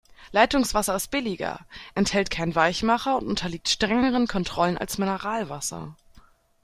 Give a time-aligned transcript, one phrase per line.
[0.31, 1.59] Leitungswasser ist billiger,
[1.93, 5.95] enthält keinen Weichmacher und unterliegt strengeren Kontrollen als Mineralwasser.